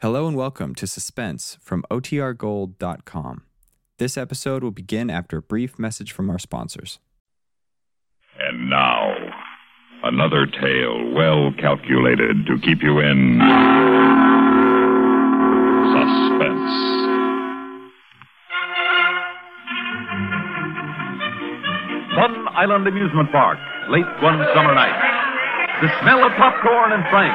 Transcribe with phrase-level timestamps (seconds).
[0.00, 3.42] Hello and welcome to Suspense from OTRGold.com.
[3.98, 7.00] This episode will begin after a brief message from our sponsors.
[8.38, 9.12] And now,
[10.04, 13.42] another tale well calculated to keep you in
[15.90, 16.70] suspense.
[22.14, 23.58] Sun Island Amusement Park,
[23.90, 24.94] late one summer night.
[25.82, 27.34] The smell of popcorn and frank,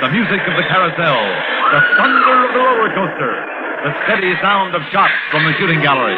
[0.00, 3.34] the music of the carousel, the thunder of the roller coaster,
[3.82, 6.14] the steady sound of shots from the shooting gallery,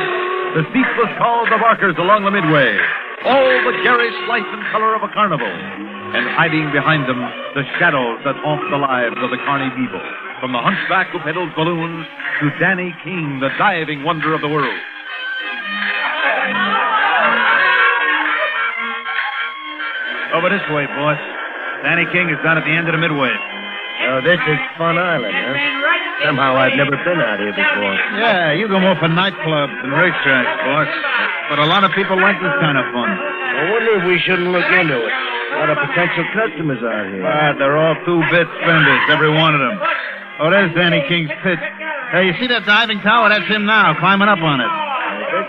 [0.53, 2.77] the ceaseless calls of archers along the midway,
[3.25, 7.25] all the garish life and color of a carnival, and hiding behind them
[7.57, 9.41] the shadows that haunt the lives of the
[9.80, 10.05] people,
[10.45, 12.05] from the hunchback who peddles balloons
[12.45, 14.77] to Danny King, the diving wonder of the world.
[20.37, 21.16] Over this way, boss.
[21.80, 23.55] Danny King is down at the end of the midway.
[24.06, 25.56] Oh, this is Fun Island, huh?
[26.24, 27.95] Somehow I've never been out here before.
[28.16, 30.88] Yeah, you go more for nightclubs and racetracks, boss.
[31.51, 33.10] But a lot of people like this kind of fun.
[33.10, 35.13] I wonder if we shouldn't look into it.
[35.13, 37.26] A lot of potential customers out here.
[37.26, 39.76] Ah, they're all two-bit spenders, every one of them.
[40.41, 41.59] Oh, there's Danny King's pit.
[42.13, 43.29] Hey, you see that diving tower?
[43.29, 44.70] That's him now, climbing up on it.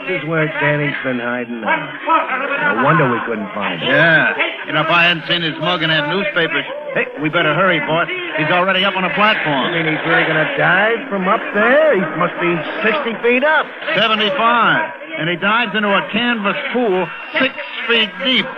[0.07, 2.75] This is where Danny's been hiding out.
[2.75, 3.87] No wonder we couldn't find him.
[3.87, 4.33] Yeah.
[4.65, 6.63] You know, if I hadn't seen his mug in that newspaper...
[6.97, 8.09] Hey, we better hurry, boss.
[8.41, 9.69] He's already up on a I platform.
[9.69, 11.93] You mean, he's really going to dive from up there?
[11.93, 12.49] He must be
[12.81, 13.69] 60 feet up.
[13.93, 14.33] 75.
[15.21, 17.05] And he dives into a canvas pool
[17.37, 17.53] six
[17.85, 18.49] feet deep.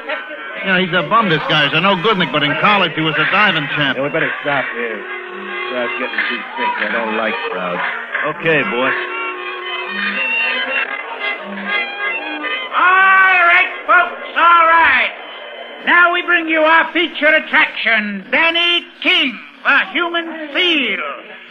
[0.63, 1.67] You know, he's a bum, this guy.
[1.67, 3.99] He's a no good but in college he was a diving champ.
[3.99, 5.03] Yeah, we better stop here.
[5.75, 6.73] Crowd's getting too thick.
[6.79, 7.83] I don't like crowds.
[8.39, 8.95] Okay, boss.
[12.71, 15.18] All right, folks, all right.
[15.85, 20.99] Now we bring you our feature attraction, Danny King, the human seal,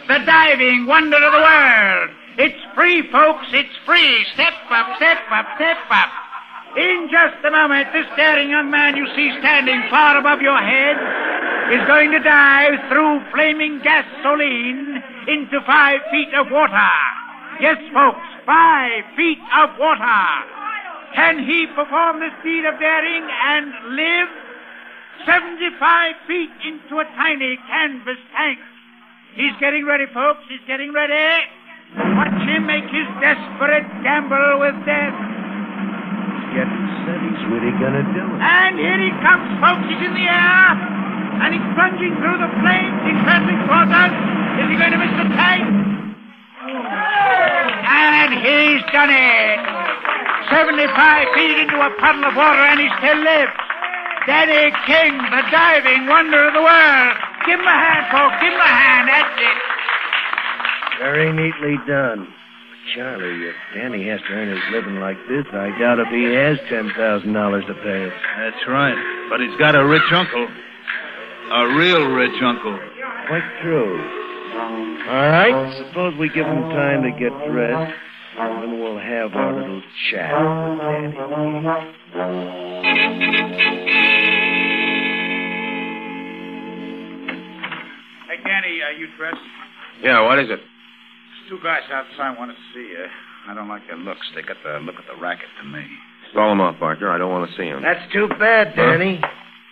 [0.07, 2.09] the diving wonder of the world.
[2.37, 4.25] It's free, folks, it's free.
[4.33, 6.09] Step up, step up, step up.
[6.77, 10.95] In just a moment, this daring young man you see standing far above your head
[11.73, 16.89] is going to dive through flaming gasoline into five feet of water.
[17.59, 20.58] Yes, folks, five feet of water.
[21.15, 24.29] Can he perform this deed of daring and live
[25.25, 28.59] 75 feet into a tiny canvas tank?
[29.35, 30.41] He's getting ready, folks.
[30.49, 31.45] He's getting ready.
[31.97, 35.15] Watch him make his desperate gamble with death.
[35.15, 37.19] He's getting set.
[37.25, 38.39] He's really going to do it.
[38.41, 39.85] And here he comes, folks.
[39.89, 40.69] He's in the air.
[41.41, 42.99] And he's plunging through the flames.
[43.05, 44.13] He's hurtling towards us.
[44.61, 45.65] Is he going to miss the tank?
[47.89, 49.78] And he's done it.
[50.49, 53.53] 75 feet into a puddle of water, and he still lives.
[54.27, 57.13] Danny King, the diving wonder of the world.
[57.45, 58.35] Give him a hand, folks.
[58.41, 59.09] Give him a hand.
[59.09, 59.57] That's it.
[60.99, 62.27] Very neatly done.
[62.95, 66.57] Charlie, if Danny has to earn his living like this, I doubt if he has
[66.69, 68.13] $10,000 to pay us.
[68.37, 68.97] That's right.
[69.29, 70.47] But he's got a rich uncle.
[71.51, 72.77] A real rich uncle.
[73.27, 73.97] Quite true.
[75.09, 77.93] All right, suppose we give him time to get dressed,
[78.37, 79.81] and we'll have our little
[80.11, 82.69] chat with Danny.
[88.27, 89.37] Hey, Danny, are you dressed?
[90.03, 90.59] Yeah, what is it?
[90.59, 93.05] There's Two guys outside want to see you.
[93.47, 94.25] I don't like their looks.
[94.35, 95.83] They got the look of the racket to me.
[96.33, 97.09] Call him off, Barker.
[97.09, 97.81] I don't want to see him.
[97.81, 99.19] That's too bad, Danny,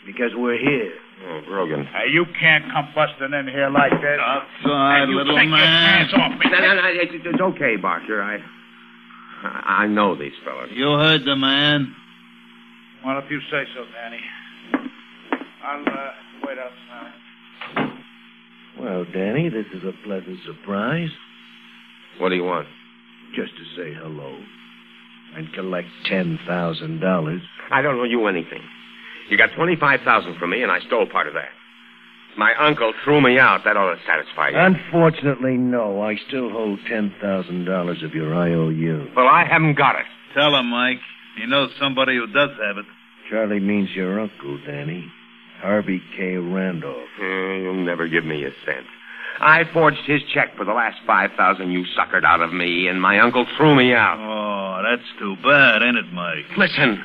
[0.06, 0.94] because we're here.
[1.26, 1.86] Oh, Brogan.
[1.86, 4.20] Hey, you can't come busting in here like this.
[4.22, 6.00] Outside, And you little take your man.
[6.08, 6.46] hands off me.
[6.52, 8.22] No, no, no, it's, it's okay, Barker.
[8.22, 8.38] I,
[9.44, 10.70] I I know these fellas.
[10.74, 11.96] You heard the man.
[13.06, 14.20] Well, if you say so, Danny.
[15.64, 16.12] I'll uh,
[16.46, 17.94] wait outside.
[18.80, 21.10] Well, Danny, this is a pleasant surprise.
[22.20, 22.68] What do you want?
[23.36, 24.40] Just to say hello
[25.36, 27.40] and collect $10,000.
[27.72, 28.62] I don't owe you anything.
[29.30, 31.50] You got twenty-five thousand from me, and I stole part of that.
[32.38, 33.64] My uncle threw me out.
[33.66, 34.58] That ought to satisfy you.
[34.58, 36.04] Unfortunately, no.
[36.04, 39.10] I still hold $10,000 of your IOU.
[39.16, 40.06] well, I haven't got it.
[40.36, 41.00] Tell him, Mike.
[41.36, 42.86] He knows somebody who does have it.
[43.30, 45.12] Charlie means your uncle, Danny.
[45.62, 46.38] Harvey K.
[46.38, 47.10] Randolph.
[47.20, 48.86] Eh, you'll never give me a cent.
[49.40, 53.02] I forged his check for the last five thousand you suckered out of me, and
[53.02, 54.18] my uncle threw me out.
[54.20, 56.46] Oh, that's too bad, ain't it, Mike?
[56.56, 57.04] Listen.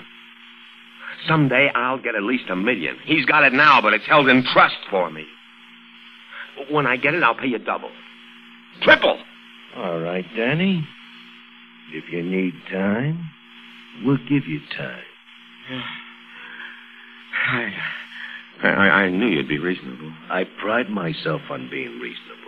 [1.29, 2.97] Someday I'll get at least a million.
[3.05, 5.25] He's got it now, but it's held in trust for me.
[6.71, 7.91] When I get it, I'll pay you double.
[8.83, 9.19] Triple.
[9.77, 10.87] All right, Danny.
[11.93, 13.31] If you need time,
[14.05, 15.05] we'll give you time.
[17.53, 17.73] I,
[18.63, 20.13] I, I knew you'd be reasonable.
[20.31, 22.43] I pride myself on being reasonable.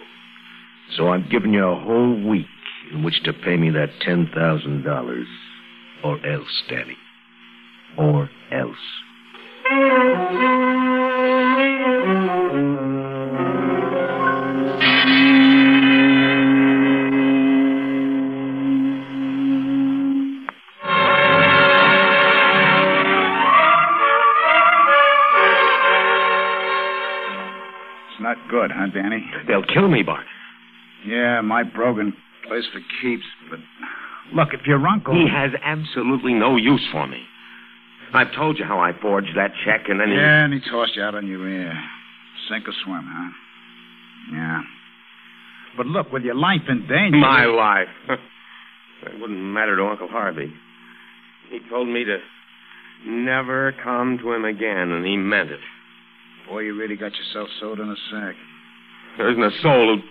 [0.96, 2.46] So I'm giving you a whole week
[2.92, 5.24] in which to pay me that $10,000.
[6.04, 6.96] Or else, Danny.
[7.96, 8.76] Or else.
[28.06, 29.24] It's not good, huh, Danny?
[29.48, 30.24] They'll kill me, Bart.
[31.06, 32.14] Yeah, Mike Brogan
[32.46, 33.58] plays for keeps, but
[34.34, 35.14] look, if your uncle.
[35.14, 37.24] He has absolutely no use for me.
[38.14, 40.14] I've told you how I forged that check, and then he.
[40.14, 41.72] Yeah, and he tossed you out on your ear.
[42.48, 43.30] Sink or swim, huh?
[44.32, 44.62] Yeah.
[45.76, 47.18] But look, with your life in danger.
[47.18, 47.88] My life.
[48.08, 50.52] it wouldn't matter to Uncle Harvey.
[51.50, 52.18] He told me to
[53.06, 55.60] never come to him again, and he meant it.
[56.48, 58.34] Boy, you really got yourself sewed in a sack.
[59.18, 60.02] There isn't a soul who.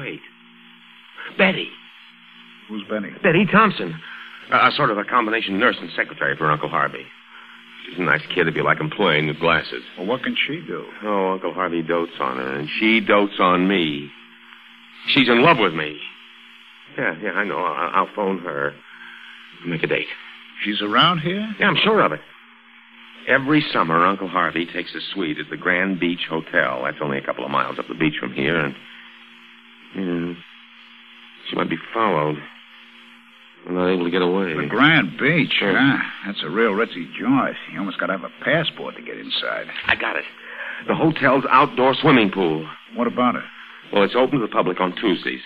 [0.00, 0.20] Wait.
[1.38, 1.68] Betty.
[2.68, 3.10] Who's Benny?
[3.22, 3.94] Betty Thompson.
[4.50, 7.04] A, a sort of a combination nurse and secretary for Uncle Harvey.
[7.86, 9.82] She's a nice kid if you like him plain with glasses.
[9.98, 10.86] Well, what can she do?
[11.02, 14.10] Oh, Uncle Harvey dotes on her, and she dotes on me.
[15.08, 15.98] She's in love with me.
[16.96, 17.58] Yeah, yeah, I know.
[17.58, 18.72] I'll, I'll phone her.
[19.66, 20.06] Make a date.
[20.64, 21.54] She's around here?
[21.58, 22.20] Yeah, I'm sure of it.
[23.28, 26.82] Every summer, Uncle Harvey takes a suite at the Grand Beach Hotel.
[26.84, 28.74] That's only a couple of miles up the beach from here, and.
[29.96, 30.34] Yeah,
[31.48, 32.36] she might be followed.
[33.66, 34.54] I'm not able to get away.
[34.54, 35.98] The Grand Beach, huh?
[36.26, 37.56] That's a real ritzy joint.
[37.72, 39.66] You almost got to have a passport to get inside.
[39.86, 40.24] I got it.
[40.86, 42.68] The hotel's outdoor swimming pool.
[42.94, 43.44] What about it?
[43.92, 45.40] Well, it's open to the public on Tuesdays.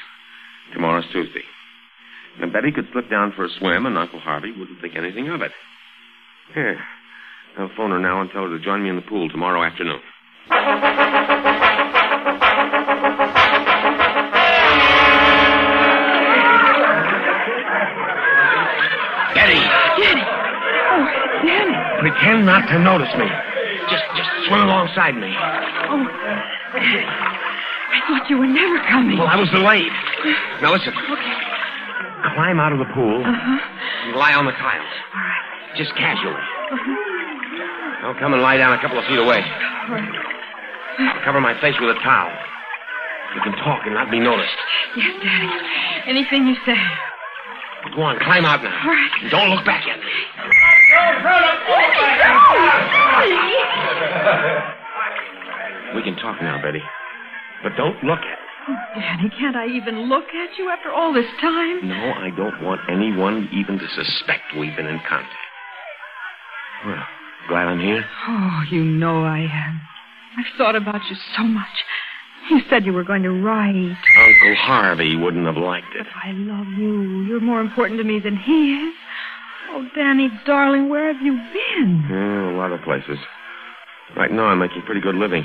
[0.73, 1.45] Tomorrow's Tuesday.
[2.41, 5.43] And Betty could slip down for a swim, and Uncle Harvey wouldn't think anything of
[5.43, 5.53] it.
[6.55, 6.79] Here.
[7.59, 10.01] I'll phone her now and tell her to join me in the pool tomorrow afternoon.
[22.01, 23.27] Pretend not to notice me.
[23.91, 25.33] Just, just swim alongside me.
[25.35, 26.05] Oh,
[26.77, 29.19] I thought you were never coming.
[29.19, 29.91] Well, I was delayed.
[30.63, 30.93] Now listen.
[30.95, 31.37] Okay.
[32.35, 33.59] Climb out of the pool Uh-huh.
[34.07, 34.93] and lie on the tiles.
[35.15, 35.77] All right.
[35.77, 36.35] Just casually.
[36.35, 38.07] Uh-huh.
[38.07, 39.41] I'll come and lie down a couple of feet away.
[39.43, 40.09] All right.
[40.99, 42.31] I'll cover my face with a towel.
[43.35, 44.55] You can talk and not be noticed.
[44.97, 45.51] Yes, Danny.
[46.07, 46.77] Anything you say.
[47.95, 48.75] Go on, climb out now.
[48.85, 49.11] All right.
[49.23, 50.08] And don't look back at me.
[55.95, 56.83] We can talk now, Betty.
[57.63, 58.39] But don't look at
[58.69, 58.75] me.
[58.95, 61.89] Danny, can't I even look at you after all this time?
[61.89, 65.35] No, I don't want anyone even to suspect we've been in contact.
[66.87, 67.03] Well,
[67.49, 68.05] glad I'm here?
[68.29, 69.81] Oh, you know I am.
[70.39, 71.67] I've thought about you so much.
[72.51, 73.75] You said you were going to write.
[73.75, 76.07] Uncle Harvey wouldn't have liked it.
[76.07, 77.25] But I love you.
[77.25, 78.95] You're more important to me than he is.
[79.71, 82.07] Oh, Danny, darling, where have you been?
[82.11, 83.19] Yeah, a lot of places.
[84.17, 85.45] Right now, I'm making pretty good living.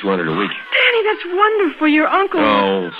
[0.00, 0.50] 200 a week.
[0.50, 1.88] Danny, that's wonderful.
[1.88, 2.40] Your uncle.
[2.40, 2.90] Oh.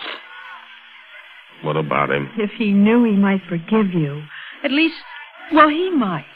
[1.63, 2.31] What about him?
[2.37, 4.23] If he knew, he might forgive you.
[4.63, 4.95] At least,
[5.53, 6.27] well, he might.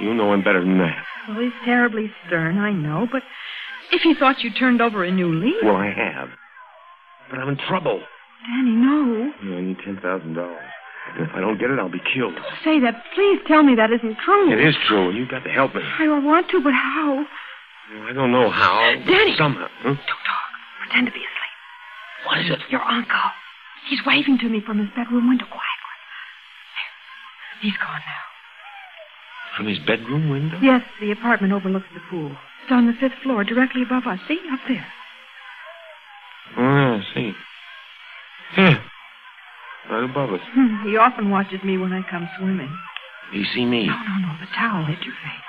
[0.00, 1.04] You know him better than that.
[1.28, 3.22] Well, he's terribly stern, I know, but
[3.92, 5.56] if he thought you turned over a new leaf.
[5.62, 6.28] Well, I have.
[7.30, 8.02] But I'm in trouble.
[8.46, 9.32] Danny, no.
[9.42, 10.56] I need $10,000.
[11.14, 12.34] And if I don't get it, I'll be killed.
[12.34, 13.04] Don't Say that.
[13.14, 14.52] Please tell me that isn't true.
[14.52, 15.82] It is true, and you've got to help me.
[15.82, 17.26] I don't want to, but how?
[17.92, 18.94] Well, I don't know how.
[19.06, 19.34] Danny!
[19.36, 19.68] Somehow.
[19.82, 19.88] Huh?
[19.88, 20.50] Don't talk.
[20.80, 22.26] Pretend to be asleep.
[22.26, 22.60] What is it?
[22.70, 23.30] Your uncle.
[23.88, 25.96] He's waving to me from his bedroom window quietly.
[27.60, 27.70] There.
[27.70, 28.24] He's gone now.
[29.56, 30.58] From his bedroom window?
[30.62, 32.30] Yes, the apartment overlooks the pool.
[32.62, 34.18] It's on the fifth floor, directly above us.
[34.28, 34.86] See, up there.
[36.56, 37.32] Oh, yeah, I see.
[38.56, 38.82] Yeah.
[39.92, 40.40] Right above us.
[40.54, 42.74] Hmm, he often watches me when I come swimming.
[43.30, 43.86] You see me?
[43.86, 44.32] No, no, no.
[44.40, 45.44] The towel hit your face.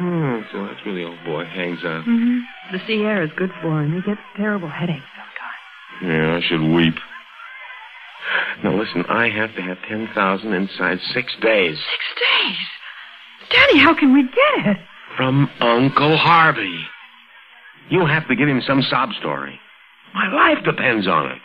[0.00, 2.06] Oh, so that's where the old boy hangs out.
[2.06, 2.38] Mm-hmm.
[2.72, 3.92] The sea air is good for him.
[3.92, 6.10] He gets terrible headaches sometimes.
[6.10, 6.94] Yeah, I should weep.
[8.64, 11.76] Now listen, I have to have ten thousand inside six days.
[11.76, 12.56] Six days?
[13.50, 14.76] Danny, how can we get it?
[15.18, 16.80] From Uncle Harvey.
[17.90, 19.60] You have to give him some sob story.
[20.14, 21.38] My life depends on it.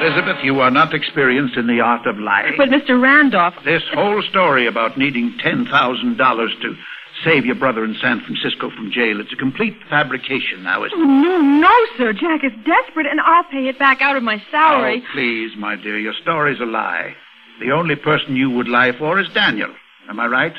[0.00, 2.54] Elizabeth, you are not experienced in the art of lying.
[2.56, 3.00] But Mr.
[3.00, 6.76] Randolph, This whole story about needing $10,000 to
[7.24, 11.02] save your brother in San Francisco from jail, it's a complete fabrication now, isn't it?
[11.02, 12.12] Oh, no, no, sir.
[12.14, 15.02] Jack is desperate, and I'll pay it back out of my salary.
[15.04, 17.14] Oh, please, my dear, your story's a lie.
[17.60, 19.74] The only person you would lie for is Daniel.
[20.08, 20.54] Am I right?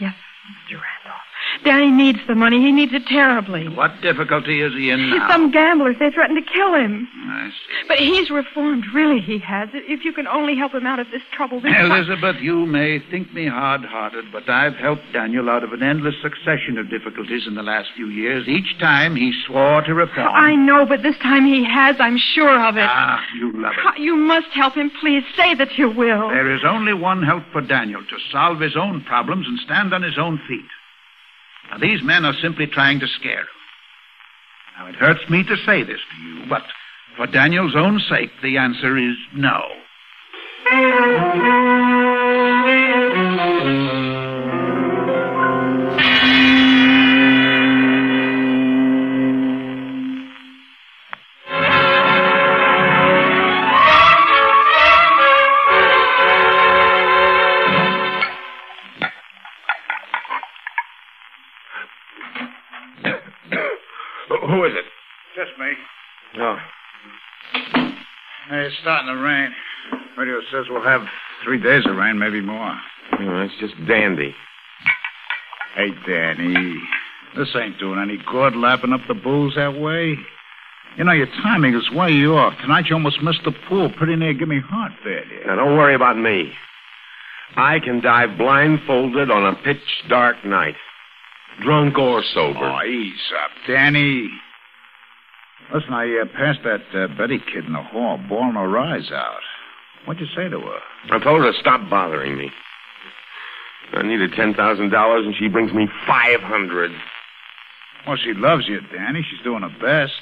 [0.00, 0.14] Yes,
[0.70, 0.74] Mr.
[0.80, 1.17] Randolph.
[1.64, 2.60] Danny needs the money.
[2.60, 3.68] He needs it terribly.
[3.68, 5.28] What difficulty is he in now?
[5.28, 7.08] Some gamblers, they threatened to kill him.
[7.28, 7.88] I see.
[7.88, 8.84] But he's reformed.
[8.94, 9.68] Really, he has.
[9.72, 13.32] If you can only help him out of this trouble, this Elizabeth, you may think
[13.32, 17.62] me hard-hearted, but I've helped Daniel out of an endless succession of difficulties in the
[17.62, 18.48] last few years.
[18.48, 20.28] Each time he swore to reform.
[20.32, 21.96] I know, but this time he has.
[21.98, 22.88] I'm sure of it.
[22.88, 24.00] Ah, you love it.
[24.00, 24.90] You must help him.
[25.00, 26.28] Please say that you will.
[26.28, 30.02] There is only one help for Daniel to solve his own problems and stand on
[30.02, 30.64] his own feet.
[31.70, 33.46] Now, these men are simply trying to scare him.
[34.78, 36.62] Now, it hurts me to say this to you, but
[37.16, 39.60] for Daniel's own sake, the answer is no.
[68.88, 69.50] Starting to rain.
[70.16, 71.02] Radio says we'll have
[71.44, 72.74] three days of rain, maybe more.
[73.20, 74.34] oh it's just dandy.
[75.76, 76.80] Hey, Danny.
[77.36, 80.16] This ain't doing any good, lapping up the booze that way.
[80.96, 82.54] You know, your timing is way off.
[82.62, 83.92] Tonight you almost missed the pool.
[83.98, 85.46] Pretty near give me heart failure.
[85.46, 86.50] Now, don't worry about me.
[87.56, 90.76] I can dive blindfolded on a pitch dark night.
[91.62, 92.58] Drunk or sober.
[92.64, 93.12] Oh, ease
[93.44, 94.30] up, Danny.
[95.72, 99.40] Listen, I uh, passed that uh, Betty kid in the hall, bawling her eyes out.
[100.06, 100.80] What'd you say to her?
[101.10, 102.50] I told her to stop bothering me.
[103.92, 106.92] I needed ten thousand dollars, and she brings me five hundred.
[108.06, 109.26] Well, she loves you, Danny.
[109.28, 110.14] She's doing her best.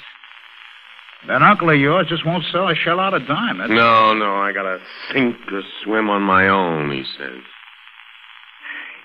[1.27, 3.57] That uncle of yours just won't sell a shell out of dime.
[3.57, 3.71] That's...
[3.71, 4.79] No, no, I gotta
[5.11, 7.41] sink or swim on my own, he says.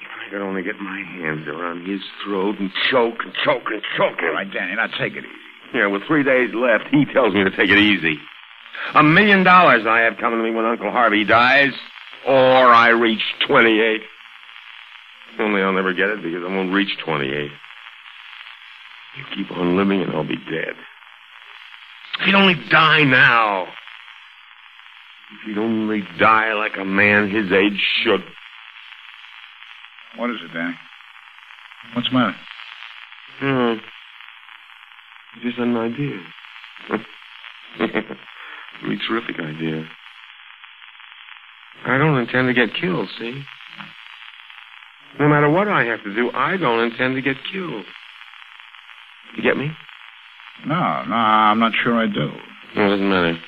[0.03, 3.83] If I could only get my hands around his throat and choke and choke and
[3.97, 4.29] choke him.
[4.29, 5.51] All right, Danny, now take it easy.
[5.75, 8.19] Yeah, with three days left, he tells me to take it easy.
[8.95, 11.73] A million dollars I have coming to me when Uncle Harvey dies,
[12.26, 14.02] or I reach 28.
[15.38, 17.50] Only I'll never get it because I won't reach 28.
[19.17, 20.75] You keep on living and I'll be dead.
[22.21, 23.64] If he'd only die now.
[23.64, 28.23] If he'd only die like a man his age should.
[30.17, 30.75] What is it, Danny?
[31.95, 32.37] What's the matter?
[33.38, 33.79] Hmm.
[35.41, 36.19] Just an idea.
[38.83, 39.87] Really terrific idea.
[41.87, 43.43] I don't intend to get killed, see?
[45.21, 47.85] No matter what I have to do, I don't intend to get killed.
[49.37, 49.71] You get me?
[50.67, 52.31] No, no, I'm not sure I do.
[52.77, 53.39] No, it doesn't matter.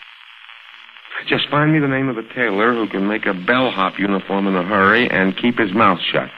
[1.29, 4.55] Just find me the name of a tailor who can make a bellhop uniform in
[4.55, 6.29] a hurry and keep his mouth shut.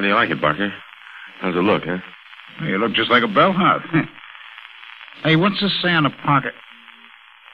[0.00, 0.72] How do you like it, Barker?
[1.40, 1.98] How's it look, huh?
[2.64, 3.82] You look just like a bellhop.
[5.22, 6.54] hey, what's this say on the pocket?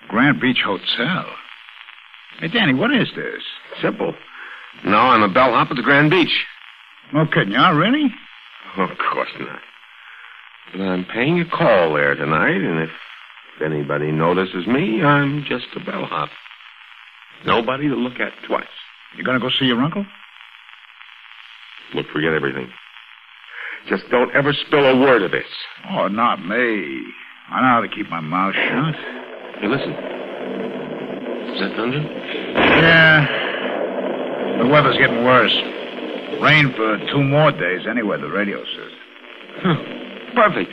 [0.06, 1.26] Grand Beach Hotel.
[2.38, 3.42] Hey, Danny, what is this?
[3.82, 4.14] Simple.
[4.84, 6.46] No, I'm a bellhop at the Grand Beach.
[7.12, 8.14] No kidding, are you really?
[8.76, 9.60] Oh, of course not.
[10.70, 12.90] But I'm paying a call there tonight, and if
[13.60, 16.28] anybody notices me, I'm just a bellhop.
[17.44, 18.66] Nobody to look at twice.
[19.16, 20.06] You gonna go see your uncle?
[21.94, 22.70] Look, forget everything.
[23.88, 25.46] Just don't ever spill a word of this.
[25.90, 27.02] Oh, not me.
[27.48, 28.94] I know how to keep my mouth shut.
[29.60, 29.92] Hey, listen.
[31.52, 32.02] Is that thunder?
[32.82, 33.26] Yeah.
[34.62, 35.54] The weather's getting worse.
[36.42, 38.92] Rain for two more days anyway, the radio says.
[39.62, 39.76] Huh.
[40.34, 40.72] Perfect.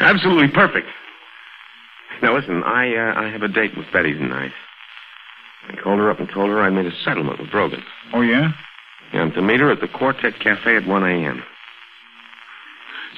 [0.00, 0.88] Absolutely perfect.
[2.22, 4.52] Now listen, I uh, I have a date with Betty tonight.
[5.68, 7.82] I called her up and told her I made a settlement with Brogan.
[8.14, 8.52] Oh, yeah?
[9.12, 11.42] I'm to meet her at the Quartet Cafe at 1 a.m.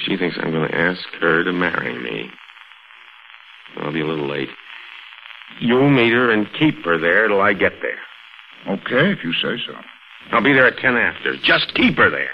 [0.04, 2.30] She thinks I'm going to ask her to marry me.
[3.76, 4.48] I'll be a little late.
[5.60, 7.98] You meet her and keep her there till I get there.
[8.74, 9.74] Okay, if you say so.
[10.32, 11.36] I'll be there at 10 after.
[11.42, 12.30] Just keep her there.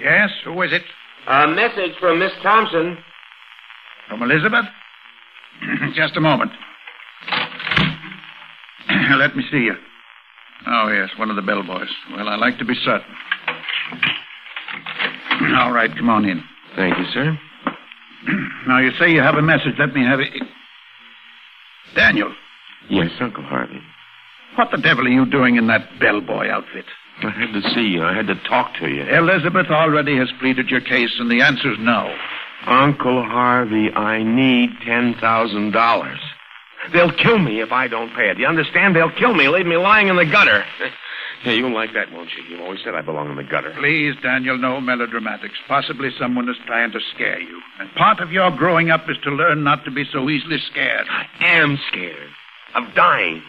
[0.00, 0.82] Yes, who is it?
[1.28, 2.96] A message from Miss Thompson.
[4.08, 4.64] From Elizabeth?
[5.94, 6.50] Just a moment.
[9.18, 9.74] Let me see you.
[10.66, 11.88] Oh, yes, one of the bellboys.
[12.16, 13.14] Well, I like to be certain.
[15.58, 16.42] All right, come on in.
[16.76, 17.38] Thank you, sir.
[18.66, 19.74] Now, you say you have a message.
[19.78, 20.28] Let me have it.
[21.94, 22.32] Daniel,
[22.90, 23.80] Yes, Uncle Harvey.
[24.56, 26.84] what the devil are you doing in that bellboy outfit?
[27.22, 28.04] I had to see you.
[28.04, 29.02] I had to talk to you.
[29.02, 32.14] Elizabeth already has pleaded your case, and the answer's no.
[32.66, 36.18] Uncle Harvey, I need $10,000.
[36.92, 38.38] They'll kill me if I don't pay it.
[38.38, 38.94] You understand?
[38.94, 40.64] They'll kill me, leave me lying in the gutter.
[41.44, 42.42] Yeah, you'll like that, won't you?
[42.50, 43.72] You've always said I belong in the gutter.
[43.78, 45.54] Please, Daniel, no melodramatics.
[45.68, 47.62] Possibly someone is trying to scare you.
[47.78, 51.06] And part of your growing up is to learn not to be so easily scared.
[51.08, 52.30] I am scared
[52.74, 53.42] of dying.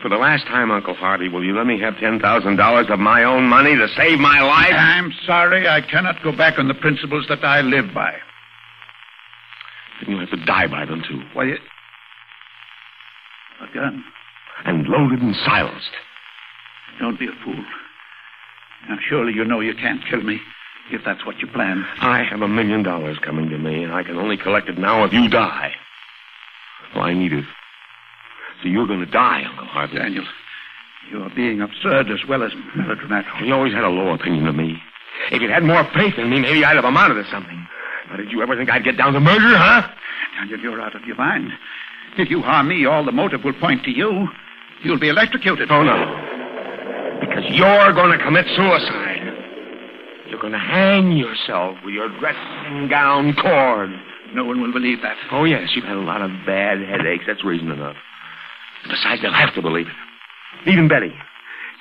[0.00, 3.44] For the last time, Uncle Harvey, will you let me have $10,000 of my own
[3.44, 4.72] money to save my life?
[4.74, 5.68] I'm sorry.
[5.68, 8.14] I cannot go back on the principles that I live by.
[10.00, 11.22] Then you'll have to die by them, too.
[11.34, 11.56] Why, you...
[13.60, 14.04] A gun.
[14.64, 15.92] And loaded and silenced.
[16.98, 17.64] Don't be a fool.
[18.88, 20.40] Now, surely you know you can't kill me
[20.90, 21.84] if that's what you plan.
[22.00, 25.04] I have a million dollars coming to me, and I can only collect it now
[25.04, 25.72] if you die.
[26.94, 27.44] Well, I need it.
[28.62, 29.98] So you're going to die, Uncle Harvey.
[29.98, 30.24] Daniel,
[31.10, 33.30] you are being absurd as well as melodramatic.
[33.42, 34.80] You always had a low opinion of me.
[35.30, 37.66] If you'd had more faith in me, maybe I'd have amounted to something.
[38.10, 39.88] But did you ever think I'd get down to murder, huh?
[40.38, 41.50] Daniel, you're out of your mind.
[42.18, 44.28] If you harm me, all the motive will point to you.
[44.84, 45.70] You'll be electrocuted.
[45.70, 47.18] Oh, no.
[47.20, 49.32] Because you're going to commit suicide.
[50.28, 53.90] You're going to hang yourself with your dressing gown cord.
[54.34, 55.16] No one will believe that.
[55.30, 57.24] Oh, yes, you've had a lot of bad headaches.
[57.26, 57.96] That's reason enough.
[58.88, 60.70] Besides, they'll have to believe it.
[60.70, 61.12] Even Betty.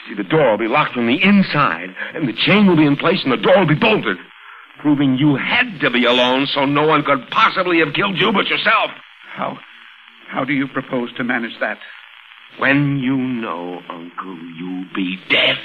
[0.07, 2.95] See, the door will be locked from the inside, and the chain will be in
[2.95, 4.17] place, and the door will be bolted,
[4.79, 8.47] proving you had to be alone so no one could possibly have killed you but
[8.47, 8.91] yourself.
[9.33, 9.59] How,
[10.27, 11.77] how do you propose to manage that?
[12.57, 15.57] When you know, Uncle, you'll be dead.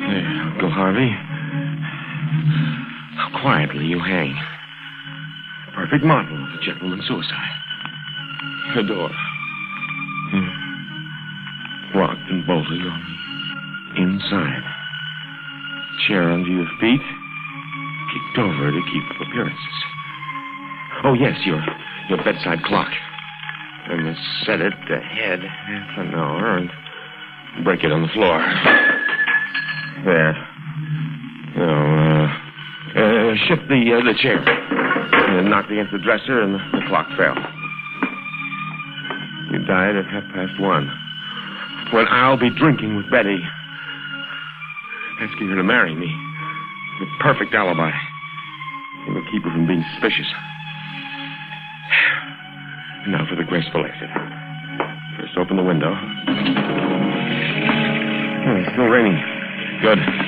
[0.00, 1.10] There, Uncle Harvey.
[3.40, 4.34] Quietly you hang.
[5.74, 7.50] Perfect model of a gentleman's suicide.
[8.76, 9.10] The door.
[10.30, 11.98] Hmm.
[11.98, 13.14] Locked and bolted on
[13.96, 14.62] inside.
[16.06, 17.00] Chair under your feet.
[17.00, 19.84] Kicked over to keep up appearances.
[21.04, 21.62] Oh, yes, your
[22.08, 22.90] your bedside clock.
[23.86, 26.70] I must set it ahead half an hour and
[27.64, 28.38] break it on the floor.
[30.04, 30.36] There.
[31.56, 32.03] Uh, uh,
[33.34, 34.38] Uh, shift the uh, the chair.
[34.38, 37.34] And knocked against the dresser, and the, clock fell.
[39.50, 40.90] You died at half past one.
[41.92, 43.38] When I'll be drinking with Betty,
[45.20, 46.06] asking her to marry me.
[47.00, 47.90] The perfect alibi.
[49.08, 50.26] It'll keep her from being suspicious.
[53.08, 54.10] Now for the graceful exit.
[55.18, 55.92] First open the window.
[58.44, 59.18] Hmm, it's still raining.
[59.82, 60.23] Good.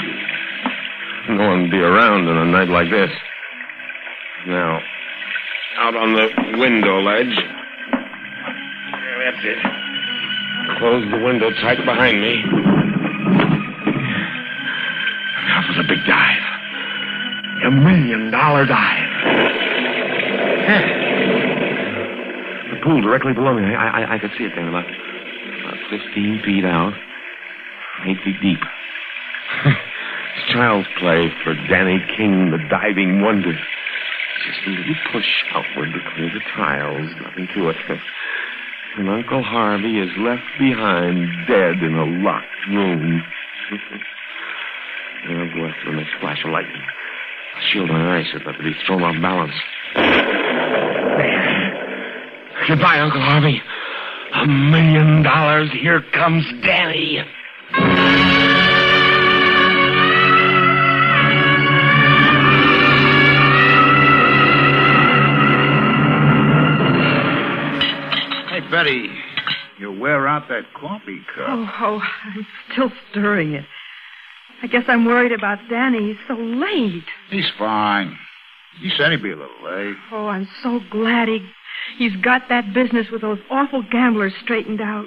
[1.28, 3.10] No one will be around on a night like this.
[4.46, 4.80] Now,
[5.78, 7.34] out on the window ledge.
[9.26, 9.58] That's it.
[10.78, 12.42] Close the window tight behind me.
[15.48, 16.42] Now for the big dive.
[17.66, 19.10] A million dollar dive.
[22.70, 23.74] The pool directly below me.
[23.74, 26.92] I, I, I could see it there, about, about 15 feet out,
[28.04, 28.60] 8 feet deep.
[30.56, 33.52] Child's play for Danny King, the diving wonder.
[33.52, 37.76] Just a little push outward to clear the tiles, nothing to it.
[38.96, 43.22] And Uncle Harvey is left behind, dead in a locked room.
[45.28, 46.82] oh, boy, for the next flash of lightning.
[47.70, 49.52] Shield on ice is about to be thrown off balance.
[52.68, 53.60] Goodbye, Uncle Harvey.
[54.34, 55.70] A million dollars.
[55.72, 57.22] Here comes Danny.
[68.70, 69.10] Betty,
[69.78, 71.46] you wear out that coffee cup.
[71.48, 73.64] Oh, oh, I'm still stirring it.
[74.62, 76.08] I guess I'm worried about Danny.
[76.08, 77.04] He's so late.
[77.30, 78.16] He's fine.
[78.80, 79.96] He said he'd be a little late.
[80.12, 81.46] Oh, I'm so glad he
[81.98, 85.06] he's got that business with those awful gamblers straightened out.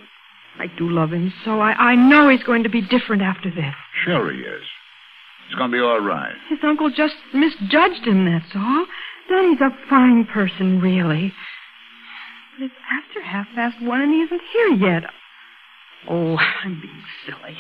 [0.58, 1.60] I do love him so.
[1.60, 3.74] I, I know he's going to be different after this.
[4.06, 4.63] Sure he is.
[5.48, 6.36] It's going to be all right.
[6.50, 8.86] His uncle just misjudged him, that's all.
[9.30, 11.34] Danny's a fine person, really.
[12.60, 15.04] But it's after half past one and he isn't here yet.
[16.10, 17.58] Oh, I'm being silly.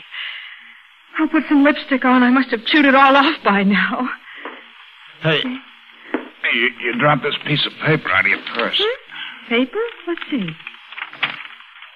[1.17, 2.21] I'll put some lipstick on.
[2.21, 4.09] I must have chewed it all off by now.
[5.21, 8.77] Hey, hey you, you dropped this piece of paper out of your purse.
[8.77, 9.49] Hmm?
[9.49, 9.79] Paper?
[10.07, 10.49] Let's see.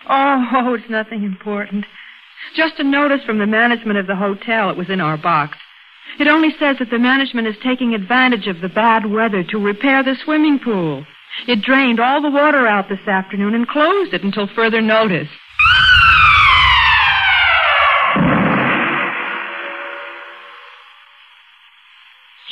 [0.09, 1.85] Oh, oh, it's nothing important.
[2.55, 4.69] Just a notice from the management of the hotel.
[4.69, 5.57] It was in our box.
[6.19, 10.03] It only says that the management is taking advantage of the bad weather to repair
[10.03, 11.05] the swimming pool.
[11.47, 15.27] It drained all the water out this afternoon and closed it until further notice.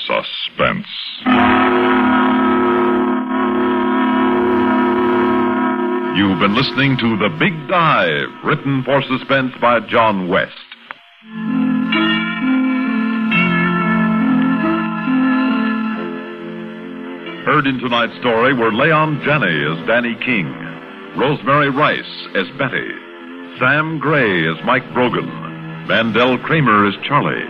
[0.05, 0.87] Suspense.
[6.17, 10.51] You've been listening to The Big Dive, written for suspense by John West.
[17.51, 20.47] Heard in tonight's story were Leon Janney as Danny King,
[21.19, 22.87] Rosemary Rice as Betty,
[23.59, 25.27] Sam Gray as Mike Brogan,
[25.85, 27.43] Mandel Kramer as Charlie,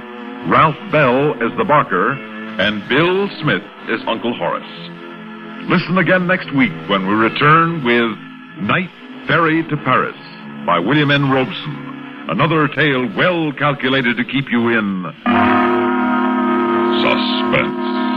[0.49, 3.61] Ralph Bell as the Barker, and Bill Smith
[3.93, 5.69] as Uncle Horace.
[5.69, 8.17] Listen again next week when we return with
[8.65, 8.89] Night
[9.27, 10.17] Ferry to Paris
[10.65, 11.29] by William N.
[11.29, 12.25] Robson.
[12.27, 15.05] Another tale well calculated to keep you in
[17.05, 18.10] suspense.